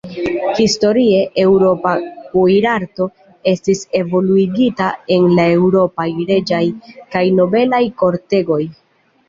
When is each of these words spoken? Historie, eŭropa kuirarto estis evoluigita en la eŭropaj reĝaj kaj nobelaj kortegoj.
Historie, 0.59 1.17
eŭropa 1.43 1.91
kuirarto 2.31 3.07
estis 3.53 3.85
evoluigita 4.01 4.89
en 5.19 5.29
la 5.37 5.47
eŭropaj 5.61 6.09
reĝaj 6.33 6.65
kaj 7.15 7.25
nobelaj 7.39 7.85
kortegoj. 8.05 8.63